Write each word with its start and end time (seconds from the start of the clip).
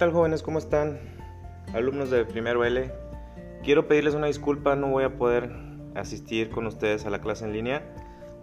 tal 0.00 0.12
jóvenes? 0.12 0.42
¿Cómo 0.42 0.58
están? 0.58 0.98
Alumnos 1.74 2.08
de 2.08 2.24
primero 2.24 2.64
L. 2.64 2.90
Quiero 3.62 3.86
pedirles 3.86 4.14
una 4.14 4.28
disculpa, 4.28 4.74
no 4.74 4.86
voy 4.86 5.04
a 5.04 5.18
poder 5.18 5.54
asistir 5.94 6.48
con 6.48 6.66
ustedes 6.66 7.04
a 7.04 7.10
la 7.10 7.20
clase 7.20 7.44
en 7.44 7.52
línea. 7.52 7.82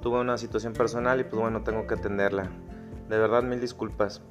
Tuve 0.04 0.20
una 0.20 0.38
situación 0.38 0.74
personal 0.74 1.20
y 1.20 1.24
pues 1.24 1.42
bueno, 1.42 1.64
tengo 1.64 1.88
que 1.88 1.96
atenderla. 1.96 2.52
De 3.10 3.18
verdad, 3.18 3.42
mil 3.42 3.60
disculpas. 3.60 4.22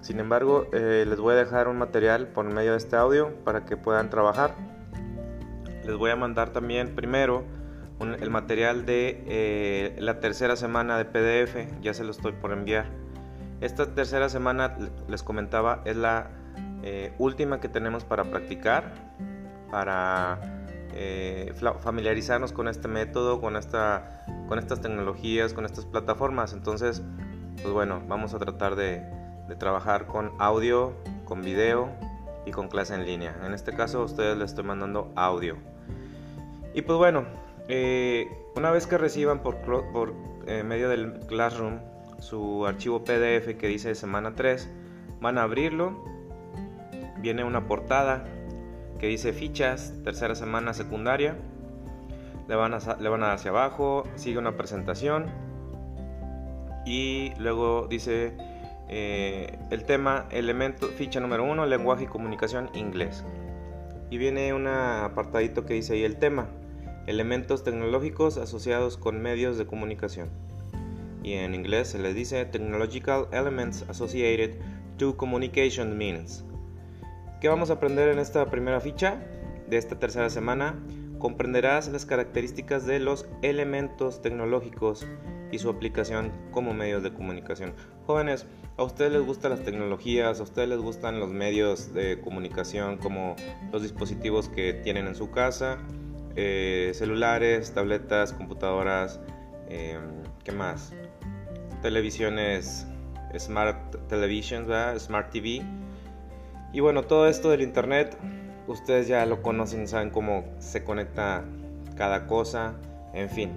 Sin 0.00 0.20
embargo, 0.20 0.68
eh, 0.72 1.04
les 1.06 1.20
voy 1.20 1.34
a 1.34 1.36
dejar 1.36 1.68
un 1.68 1.76
material 1.76 2.28
por 2.28 2.46
medio 2.46 2.70
de 2.70 2.78
este 2.78 2.96
audio 2.96 3.34
para 3.44 3.66
que 3.66 3.76
puedan 3.76 4.08
trabajar. 4.08 4.54
Les 5.84 5.96
voy 5.98 6.10
a 6.12 6.16
mandar 6.16 6.48
también 6.48 6.94
primero 6.94 7.44
el 8.00 8.30
material 8.30 8.86
de 8.86 9.22
eh, 9.26 9.96
la 9.98 10.18
tercera 10.18 10.56
semana 10.56 10.96
de 10.96 11.04
PDF, 11.04 11.82
ya 11.82 11.92
se 11.92 12.04
lo 12.04 12.10
estoy 12.10 12.32
por 12.32 12.52
enviar. 12.52 12.86
Esta 13.60 13.94
tercera 13.94 14.30
semana, 14.30 14.78
les 15.08 15.22
comentaba, 15.22 15.82
es 15.84 15.94
la 15.94 16.39
eh, 16.82 17.12
última 17.18 17.60
que 17.60 17.68
tenemos 17.68 18.04
para 18.04 18.24
practicar, 18.24 18.92
para 19.70 20.40
eh, 20.94 21.52
familiarizarnos 21.80 22.52
con 22.52 22.68
este 22.68 22.88
método, 22.88 23.40
con, 23.40 23.56
esta, 23.56 24.24
con 24.48 24.58
estas 24.58 24.80
tecnologías, 24.80 25.52
con 25.52 25.66
estas 25.66 25.84
plataformas. 25.84 26.52
Entonces, 26.52 27.02
pues 27.62 27.72
bueno, 27.72 28.02
vamos 28.08 28.34
a 28.34 28.38
tratar 28.38 28.76
de, 28.76 29.04
trabajar 29.58 30.06
con 30.06 30.30
audio, 30.38 30.94
con 31.24 31.42
video 31.42 31.90
y 32.46 32.52
con 32.52 32.68
clase 32.68 32.94
en 32.94 33.04
línea. 33.04 33.36
En 33.44 33.52
este 33.52 33.72
caso, 33.74 34.00
a 34.00 34.04
ustedes 34.04 34.38
les 34.38 34.50
estoy 34.50 34.64
mandando 34.64 35.12
audio. 35.16 35.56
Y 36.72 36.82
pues 36.82 36.96
bueno, 36.96 37.24
eh, 37.68 38.28
una 38.56 38.70
vez 38.70 38.86
que 38.86 38.96
reciban 38.96 39.42
por, 39.42 40.14
medio 40.64 40.88
del 40.88 41.20
Classroom 41.26 41.80
su 42.20 42.66
archivo 42.66 43.04
PDF 43.04 43.56
que 43.58 43.66
dice 43.66 43.94
semana 43.94 44.34
3, 44.34 44.68
van 45.20 45.38
a 45.38 45.42
abrirlo, 45.42 46.04
viene 47.20 47.44
una 47.44 47.66
portada 47.66 48.24
que 48.98 49.06
dice 49.06 49.32
fichas, 49.32 49.94
tercera 50.04 50.34
semana 50.34 50.74
secundaria, 50.74 51.36
le 52.48 52.54
van 52.54 52.74
a, 52.74 52.78
le 53.00 53.08
van 53.08 53.22
a 53.22 53.26
dar 53.26 53.36
hacia 53.36 53.50
abajo, 53.50 54.04
sigue 54.16 54.38
una 54.38 54.56
presentación 54.56 55.26
y 56.84 57.32
luego 57.38 57.86
dice 57.88 58.36
eh, 58.88 59.58
el 59.70 59.84
tema, 59.84 60.26
elemento, 60.30 60.88
ficha 60.88 61.20
número 61.20 61.44
1, 61.44 61.66
lenguaje 61.66 62.04
y 62.04 62.06
comunicación 62.06 62.70
inglés. 62.74 63.24
Y 64.10 64.18
viene 64.18 64.52
un 64.52 64.66
apartadito 64.66 65.64
que 65.64 65.74
dice 65.74 65.94
ahí 65.94 66.04
el 66.04 66.16
tema, 66.16 66.48
elementos 67.06 67.62
tecnológicos 67.62 68.36
asociados 68.36 68.96
con 68.96 69.22
medios 69.22 69.56
de 69.56 69.66
comunicación 69.66 70.28
y 71.22 71.34
en 71.34 71.54
inglés 71.54 71.88
se 71.88 71.98
les 71.98 72.14
dice 72.14 72.44
Technological 72.44 73.28
Elements 73.32 73.84
Associated 73.88 74.56
to 74.96 75.16
Communication 75.16 75.96
Means. 75.96 76.44
¿Qué 77.40 77.48
vamos 77.48 77.70
a 77.70 77.74
aprender 77.74 78.10
en 78.10 78.18
esta 78.18 78.50
primera 78.50 78.80
ficha 78.80 79.18
de 79.66 79.78
esta 79.78 79.98
tercera 79.98 80.28
semana? 80.28 80.78
Comprenderás 81.18 81.88
las 81.88 82.04
características 82.04 82.84
de 82.84 83.00
los 83.00 83.26
elementos 83.40 84.20
tecnológicos 84.20 85.06
y 85.50 85.58
su 85.58 85.70
aplicación 85.70 86.32
como 86.50 86.74
medios 86.74 87.02
de 87.02 87.14
comunicación. 87.14 87.72
Jóvenes, 88.06 88.46
¿a 88.76 88.82
ustedes 88.82 89.12
les 89.12 89.22
gustan 89.22 89.52
las 89.52 89.64
tecnologías? 89.64 90.38
¿A 90.38 90.42
ustedes 90.42 90.68
les 90.68 90.80
gustan 90.80 91.18
los 91.18 91.30
medios 91.30 91.94
de 91.94 92.20
comunicación 92.20 92.98
como 92.98 93.36
los 93.72 93.80
dispositivos 93.80 94.50
que 94.50 94.74
tienen 94.74 95.06
en 95.06 95.14
su 95.14 95.30
casa? 95.30 95.78
Eh, 96.36 96.90
celulares, 96.92 97.72
tabletas, 97.72 98.34
computadoras, 98.34 99.18
em, 99.70 100.22
¿qué 100.44 100.52
más? 100.52 100.92
televisiones 101.80 102.86
Smart 103.38 103.96
Television, 104.08 104.66
Smart 104.98 105.30
TV. 105.30 105.62
Y 106.72 106.80
bueno, 106.80 107.02
todo 107.02 107.26
esto 107.26 107.50
del 107.50 107.62
Internet, 107.62 108.16
ustedes 108.68 109.08
ya 109.08 109.26
lo 109.26 109.42
conocen, 109.42 109.88
saben 109.88 110.10
cómo 110.10 110.44
se 110.58 110.84
conecta 110.84 111.44
cada 111.96 112.26
cosa, 112.26 112.74
en 113.12 113.28
fin. 113.28 113.50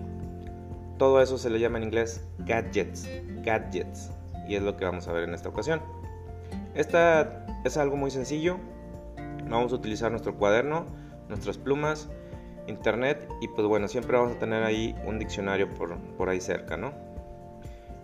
Todo 0.98 1.22
eso 1.22 1.38
se 1.38 1.50
le 1.50 1.60
llama 1.60 1.78
en 1.78 1.86
inglés 1.86 2.26
gadgets, 2.40 3.08
gadgets. 3.44 4.12
Y 4.48 4.56
es 4.56 4.64
lo 4.64 4.78
que 4.78 4.86
vamos 4.86 5.08
a 5.08 5.14
ver 5.14 5.24
en 5.24 5.34
esta 5.34 5.50
ocasión. 5.50 5.82
Esta 6.74 7.46
es 7.64 7.78
algo 7.78 7.96
muy 7.96 8.10
sencillo. 8.12 8.58
Vamos 9.48 9.72
a 9.74 9.76
utilizar 9.76 10.10
nuestro 10.10 10.36
cuaderno, 10.36 10.86
nuestras 11.30 11.58
plumas, 11.58 12.10
internet 12.68 13.28
y 13.42 13.48
pues 13.50 13.68
bueno, 13.68 13.88
siempre 13.88 14.18
vamos 14.18 14.36
a 14.36 14.40
tener 14.40 14.64
ahí 14.64 14.96
un 15.06 15.20
diccionario 15.20 15.70
por, 15.74 15.98
por 16.18 16.30
ahí 16.30 16.42
cerca, 16.42 16.78
¿no? 16.78 16.94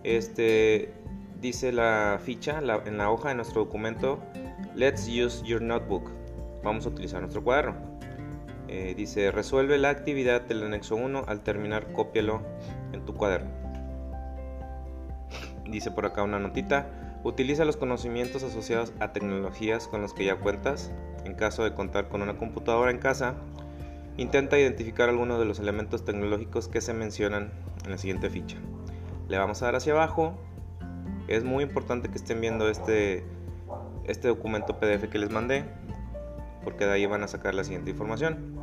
Este, 0.03 0.93
dice 1.41 1.71
la 1.71 2.19
ficha 2.23 2.59
en 2.59 2.97
la 2.97 3.11
hoja 3.11 3.29
de 3.29 3.35
nuestro 3.35 3.65
documento, 3.65 4.19
let's 4.75 5.07
use 5.07 5.43
your 5.45 5.61
notebook. 5.61 6.09
Vamos 6.63 6.85
a 6.85 6.89
utilizar 6.89 7.21
nuestro 7.21 7.43
cuaderno. 7.43 7.75
Eh, 8.67 8.93
dice, 8.95 9.31
resuelve 9.31 9.77
la 9.77 9.89
actividad 9.89 10.41
del 10.41 10.63
anexo 10.63 10.95
1, 10.95 11.25
al 11.27 11.41
terminar 11.41 11.91
cópialo 11.91 12.41
en 12.93 13.05
tu 13.05 13.13
cuaderno. 13.13 13.49
Dice 15.69 15.91
por 15.91 16.05
acá 16.05 16.23
una 16.23 16.39
notita, 16.39 16.87
utiliza 17.23 17.65
los 17.65 17.77
conocimientos 17.77 18.43
asociados 18.43 18.93
a 18.99 19.11
tecnologías 19.11 19.87
con 19.87 20.01
los 20.01 20.13
que 20.13 20.25
ya 20.25 20.35
cuentas. 20.35 20.91
En 21.25 21.33
caso 21.35 21.63
de 21.63 21.73
contar 21.73 22.09
con 22.09 22.21
una 22.21 22.37
computadora 22.37 22.91
en 22.91 22.99
casa, 22.99 23.35
intenta 24.17 24.57
identificar 24.57 25.09
algunos 25.09 25.39
de 25.39 25.45
los 25.45 25.59
elementos 25.59 26.05
tecnológicos 26.05 26.67
que 26.67 26.81
se 26.81 26.93
mencionan 26.93 27.51
en 27.85 27.91
la 27.91 27.97
siguiente 27.97 28.29
ficha 28.29 28.57
le 29.29 29.37
vamos 29.37 29.61
a 29.61 29.65
dar 29.65 29.75
hacia 29.75 29.93
abajo. 29.93 30.33
Es 31.27 31.43
muy 31.43 31.63
importante 31.63 32.09
que 32.09 32.17
estén 32.17 32.41
viendo 32.41 32.67
este, 32.67 33.23
este 34.09 34.27
documento 34.27 34.79
PDF 34.79 35.09
que 35.09 35.19
les 35.19 35.29
mandé, 35.29 35.65
porque 36.63 36.85
de 36.85 36.93
ahí 36.93 37.05
van 37.05 37.23
a 37.23 37.27
sacar 37.27 37.53
la 37.53 37.63
siguiente 37.63 37.91
información. 37.91 38.57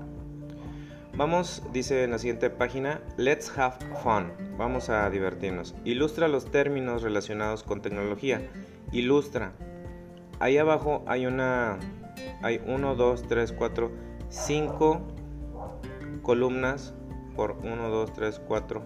Vamos, 1.17 1.63
dice 1.73 2.05
en 2.05 2.11
la 2.11 2.19
siguiente 2.19 2.51
página, 2.51 3.01
let's 3.17 3.51
have 3.57 3.77
fun. 4.03 4.33
Vamos 4.59 4.91
a 4.91 5.09
divertirnos. 5.09 5.75
Ilustra 5.85 6.29
los 6.29 6.51
términos 6.51 7.03
relacionados 7.03 7.63
con 7.63 7.81
tecnología. 7.81 8.43
Ilustra. 8.93 9.53
Ahí 10.41 10.59
abajo 10.59 11.05
hay 11.07 11.25
una, 11.25 11.79
hay 12.43 12.61
1, 12.67 12.95
2, 12.97 13.29
3, 13.29 13.53
4, 13.53 13.91
5 14.29 15.01
columnas 16.23 16.93
por 17.35 17.53
1, 17.63 17.89
2, 17.89 18.13
3, 18.13 18.41
4, 18.47 18.83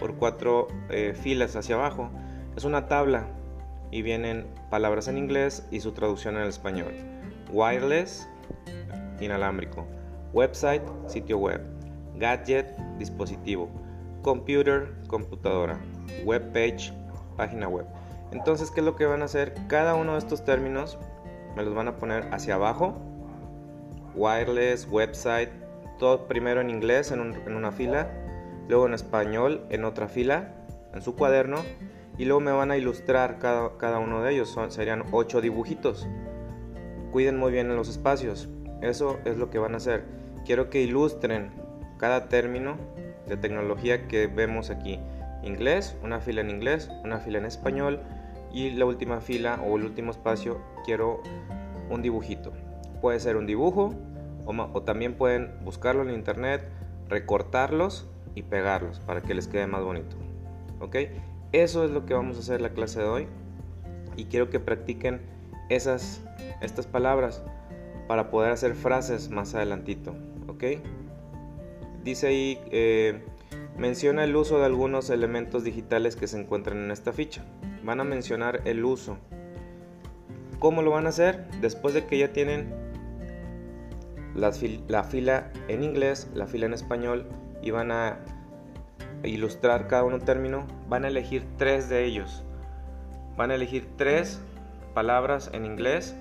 por 0.00 0.14
cuatro 0.14 0.68
eh, 0.88 1.14
filas 1.14 1.54
hacia 1.56 1.74
abajo. 1.74 2.10
Es 2.56 2.64
una 2.64 2.86
tabla 2.86 3.26
y 3.90 4.02
vienen 4.02 4.46
palabras 4.70 5.08
en 5.08 5.18
inglés 5.18 5.66
y 5.70 5.80
su 5.80 5.92
traducción 5.92 6.36
en 6.36 6.44
español. 6.44 6.92
Wireless, 7.50 8.28
inalámbrico. 9.20 9.86
Website, 10.32 10.82
sitio 11.06 11.38
web. 11.38 11.60
Gadget, 12.16 12.76
dispositivo. 12.98 13.68
Computer, 14.22 14.92
computadora. 15.06 15.78
Web 16.24 16.52
page, 16.52 16.92
página 17.36 17.68
web. 17.68 17.86
Entonces, 18.32 18.70
¿qué 18.70 18.80
es 18.80 18.86
lo 18.86 18.96
que 18.96 19.06
van 19.06 19.22
a 19.22 19.26
hacer? 19.26 19.54
Cada 19.68 19.94
uno 19.94 20.12
de 20.12 20.18
estos 20.18 20.44
términos 20.44 20.98
me 21.56 21.62
los 21.62 21.74
van 21.74 21.88
a 21.88 21.96
poner 21.96 22.28
hacia 22.32 22.54
abajo. 22.54 22.96
Wireless, 24.14 24.88
website, 24.90 25.50
todo 25.98 26.26
primero 26.26 26.60
en 26.60 26.70
inglés 26.70 27.12
en 27.12 27.20
una 27.20 27.70
fila 27.70 28.10
luego 28.68 28.86
en 28.86 28.94
español 28.94 29.66
en 29.70 29.84
otra 29.84 30.08
fila, 30.08 30.52
en 30.92 31.02
su 31.02 31.14
cuaderno, 31.14 31.58
y 32.16 32.24
luego 32.24 32.40
me 32.40 32.52
van 32.52 32.70
a 32.70 32.76
ilustrar 32.76 33.38
cada, 33.38 33.76
cada 33.78 33.98
uno 33.98 34.22
de 34.22 34.32
ellos, 34.32 34.48
Son, 34.48 34.70
serían 34.70 35.04
ocho 35.12 35.40
dibujitos. 35.40 36.06
Cuiden 37.12 37.38
muy 37.38 37.52
bien 37.52 37.74
los 37.74 37.88
espacios, 37.88 38.48
eso 38.82 39.18
es 39.24 39.36
lo 39.36 39.50
que 39.50 39.58
van 39.58 39.74
a 39.74 39.78
hacer. 39.78 40.04
Quiero 40.44 40.70
que 40.70 40.82
ilustren 40.82 41.50
cada 41.98 42.28
término 42.28 42.76
de 43.26 43.36
tecnología 43.36 44.08
que 44.08 44.26
vemos 44.26 44.70
aquí. 44.70 45.00
Inglés, 45.42 45.96
una 46.02 46.20
fila 46.20 46.40
en 46.40 46.50
inglés, 46.50 46.90
una 47.04 47.18
fila 47.18 47.38
en 47.38 47.46
español 47.46 48.00
y 48.52 48.70
la 48.70 48.84
última 48.84 49.20
fila 49.20 49.60
o 49.66 49.76
el 49.76 49.84
último 49.84 50.10
espacio 50.10 50.60
quiero 50.84 51.22
un 51.90 52.02
dibujito. 52.02 52.52
Puede 53.00 53.20
ser 53.20 53.36
un 53.36 53.46
dibujo 53.46 53.94
o, 54.46 54.52
o 54.52 54.82
también 54.82 55.14
pueden 55.14 55.52
buscarlo 55.64 56.02
en 56.02 56.10
internet, 56.10 56.68
recortarlos 57.08 58.08
y 58.34 58.42
pegarlos 58.42 59.00
para 59.00 59.22
que 59.22 59.34
les 59.34 59.48
quede 59.48 59.66
más 59.66 59.82
bonito. 59.82 60.16
¿Ok? 60.80 60.96
Eso 61.54 61.84
es 61.84 61.92
lo 61.92 62.04
que 62.04 62.14
vamos 62.14 62.36
a 62.36 62.40
hacer 62.40 62.60
la 62.60 62.70
clase 62.70 62.98
de 62.98 63.06
hoy 63.06 63.28
y 64.16 64.24
quiero 64.24 64.50
que 64.50 64.58
practiquen 64.58 65.20
esas, 65.68 66.20
estas 66.60 66.88
palabras 66.88 67.44
para 68.08 68.28
poder 68.28 68.50
hacer 68.50 68.74
frases 68.74 69.30
más 69.30 69.54
adelantito. 69.54 70.16
¿Ok? 70.48 70.64
Dice 72.02 72.26
ahí, 72.26 72.58
eh, 72.72 73.22
menciona 73.78 74.24
el 74.24 74.34
uso 74.34 74.58
de 74.58 74.64
algunos 74.64 75.10
elementos 75.10 75.62
digitales 75.62 76.16
que 76.16 76.26
se 76.26 76.40
encuentran 76.40 76.76
en 76.78 76.90
esta 76.90 77.12
ficha. 77.12 77.44
Van 77.84 78.00
a 78.00 78.04
mencionar 78.04 78.62
el 78.64 78.84
uso. 78.84 79.16
¿Cómo 80.58 80.82
lo 80.82 80.90
van 80.90 81.06
a 81.06 81.10
hacer? 81.10 81.48
Después 81.60 81.94
de 81.94 82.04
que 82.04 82.18
ya 82.18 82.32
tienen 82.32 82.74
la 84.34 85.04
fila 85.04 85.52
en 85.68 85.84
inglés, 85.84 86.28
la 86.34 86.48
fila 86.48 86.66
en 86.66 86.74
español 86.74 87.28
y 87.62 87.70
van 87.70 87.92
a 87.92 88.18
ilustrar 89.26 89.86
cada 89.86 90.04
uno 90.04 90.16
un 90.16 90.24
término, 90.24 90.66
van 90.88 91.04
a 91.04 91.08
elegir 91.08 91.46
tres 91.56 91.88
de 91.88 92.04
ellos. 92.04 92.44
Van 93.36 93.50
a 93.50 93.54
elegir 93.54 93.88
tres 93.96 94.40
palabras 94.94 95.50
en 95.52 95.64
inglés 95.64 96.14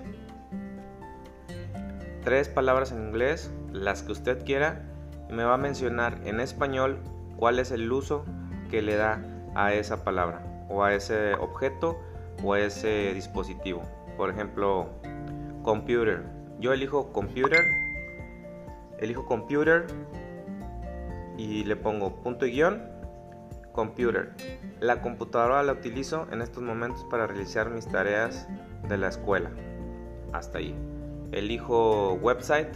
tres 2.24 2.48
palabras 2.48 2.92
en 2.92 3.08
inglés, 3.08 3.52
las 3.72 4.02
que 4.02 4.14
usted 4.14 4.44
quiera, 4.46 4.82
y 5.30 5.34
me 5.34 5.44
va 5.44 5.56
a 5.56 5.58
mencionar 5.58 6.20
en 6.26 6.40
español 6.40 7.00
cuál 7.36 7.60
es 7.60 7.72
el 7.72 7.92
uso 7.92 8.26
que 8.70 8.82
le 8.82 8.96
da 8.96 9.22
a 9.56 9.74
esa 9.74 10.04
palabra, 10.04 10.66
o 10.70 10.84
a 10.84 10.94
ese 10.94 11.34
objeto, 11.36 12.00
o 12.44 12.54
a 12.54 12.60
ese 12.60 13.14
dispositivo. 13.14 13.84
Por 14.18 14.30
ejemplo, 14.30 14.90
computer. 15.64 16.24
Yo 16.60 16.72
elijo 16.72 17.12
computer, 17.12 17.60
elijo 19.00 19.26
computer 19.26 19.86
y 21.38 21.66
le 21.66 21.76
pongo 21.76 22.16
punto 22.22 22.46
y 22.46 22.52
guion, 22.52 22.82
computer. 23.74 24.34
La 24.80 25.02
computadora 25.02 25.62
la 25.64 25.74
utilizo 25.74 26.28
en 26.32 26.42
estos 26.42 26.64
momentos 26.64 27.06
para 27.10 27.28
realizar 27.28 27.70
mis 27.70 27.88
tareas 27.88 28.48
de 28.88 28.98
la 28.98 29.10
escuela. 29.10 29.52
Hasta 30.32 30.60
ahí. 30.60 30.76
Elijo 31.32 32.14
website 32.14 32.74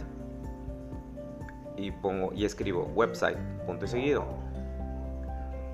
y 1.76 1.92
pongo 1.92 2.32
y 2.34 2.44
escribo 2.44 2.84
website, 2.94 3.38
punto 3.66 3.86
y 3.86 3.88
seguido. 3.88 4.26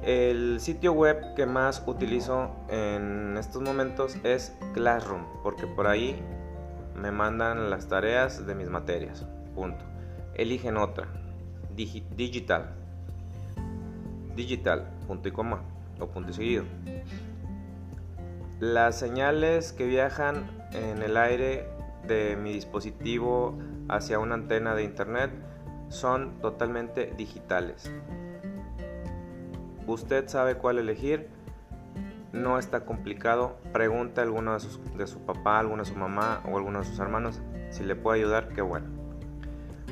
El 0.02 0.60
sitio 0.60 0.92
web 0.92 1.34
que 1.34 1.46
más 1.46 1.82
utilizo 1.86 2.50
en 2.68 3.36
estos 3.38 3.62
momentos 3.62 4.16
es 4.22 4.54
Classroom, 4.74 5.24
porque 5.42 5.66
por 5.66 5.86
ahí 5.86 6.22
me 6.94 7.10
mandan 7.10 7.70
las 7.70 7.88
tareas 7.88 8.46
de 8.46 8.54
mis 8.54 8.68
materias. 8.68 9.26
Punto. 9.54 9.82
Eligen 10.34 10.76
otra. 10.76 11.08
digital. 11.74 12.74
Digital. 14.36 14.93
Punto 15.06 15.28
y 15.28 15.32
coma. 15.32 15.62
O 16.00 16.06
punto 16.08 16.30
y 16.30 16.34
seguido. 16.34 16.64
Las 18.60 18.98
señales 18.98 19.72
que 19.72 19.86
viajan 19.86 20.50
en 20.72 21.02
el 21.02 21.16
aire 21.16 21.68
de 22.06 22.36
mi 22.36 22.52
dispositivo 22.52 23.58
hacia 23.88 24.18
una 24.18 24.34
antena 24.34 24.74
de 24.74 24.84
internet 24.84 25.30
son 25.88 26.40
totalmente 26.40 27.12
digitales. 27.16 27.90
Usted 29.86 30.28
sabe 30.28 30.56
cuál 30.56 30.78
elegir, 30.78 31.28
no 32.32 32.58
está 32.58 32.84
complicado, 32.84 33.56
pregunta 33.72 34.22
a 34.22 34.24
alguno 34.24 34.54
de, 34.54 35.06
su 35.06 35.20
papá, 35.20 35.58
alguno 35.58 35.82
de 35.84 35.88
su 35.90 35.96
mamá 35.96 36.40
o 36.50 36.56
alguno 36.56 36.80
de 36.80 36.86
sus 36.86 36.98
hermanos 36.98 37.40
si 37.70 37.84
le 37.84 37.94
puede 37.94 38.20
ayudar, 38.20 38.48
qué 38.48 38.62
bueno. 38.62 38.86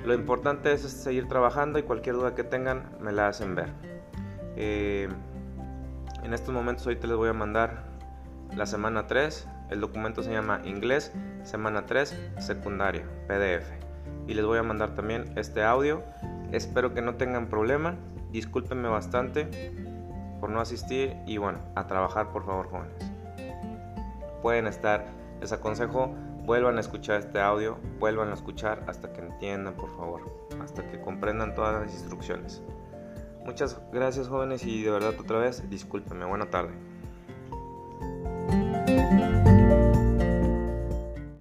Lo 0.05 0.15
importante 0.15 0.73
es 0.73 0.83
seguir 0.83 1.29
trabajando 1.29 1.79
y 1.79 1.83
cualquier 1.83 2.17
duda 2.17 2.35
que 2.35 2.43
tengan 2.43 2.91
me 3.01 3.13
la 3.13 3.29
hacen 3.29 3.55
ver. 3.55 3.92
Eh, 4.57 5.09
en 6.23 6.35
estos 6.35 6.55
momentos 6.55 6.87
ahorita 6.87 7.07
les 7.07 7.17
voy 7.17 7.29
a 7.29 7.33
mandar 7.33 7.85
la 8.57 8.67
semana 8.67 9.07
3, 9.07 9.49
el 9.71 9.81
documento 9.81 10.23
se 10.23 10.31
llama 10.31 10.61
Inglés, 10.65 11.13
semana 11.43 11.87
3, 11.87 12.15
secundaria, 12.39 13.05
PDF. 13.27 13.71
Y 14.27 14.35
les 14.35 14.45
voy 14.45 14.59
a 14.59 14.63
mandar 14.63 14.95
también 14.95 15.33
este 15.37 15.65
audio. 15.65 16.03
Espero 16.53 16.95
que 16.95 17.03
no 17.03 17.15
tengan 17.15 17.49
problema. 17.49 17.97
Discúlpenme 18.31 18.89
bastante 18.89 19.49
por 20.41 20.51
no 20.51 20.61
asistir 20.61 21.17
y 21.27 21.39
bueno, 21.39 21.61
a 21.75 21.87
trabajar 21.87 22.33
por 22.33 22.45
favor 22.45 22.69
jóvenes. 22.69 23.13
Pueden 24.43 24.67
estar, 24.67 25.07
les 25.41 25.53
aconsejo, 25.53 26.15
vuelvan 26.45 26.77
a 26.77 26.81
escuchar 26.81 27.21
este 27.21 27.41
audio, 27.41 27.79
vuelvan 27.99 28.31
a 28.31 28.35
escuchar 28.35 28.85
hasta 28.89 29.13
que 29.13 29.21
entiendan 29.21 29.75
por 29.75 29.97
favor, 29.97 30.23
hasta 30.63 30.87
que 30.89 31.01
comprendan 31.01 31.55
todas 31.55 31.81
las 31.81 31.95
instrucciones. 31.95 32.63
Muchas 33.45 33.81
gracias 33.93 34.29
jóvenes 34.29 34.65
y 34.65 34.83
de 34.83 34.91
verdad 34.91 35.15
otra 35.19 35.39
vez 35.39 35.69
discúlpenme, 35.69 36.25
buena 36.25 36.49
tarde. 36.51 36.92